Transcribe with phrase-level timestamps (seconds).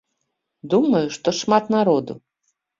[0.71, 2.21] Думаю, што шмат народу.